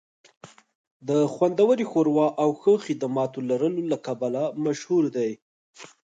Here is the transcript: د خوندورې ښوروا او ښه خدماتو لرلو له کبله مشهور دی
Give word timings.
د 1.07 1.09
خوندورې 1.33 1.83
ښوروا 1.91 2.27
او 2.43 2.49
ښه 2.59 2.73
خدماتو 2.85 3.39
لرلو 3.49 3.81
له 3.91 3.97
کبله 4.05 4.43
مشهور 4.65 5.03
دی 5.15 5.31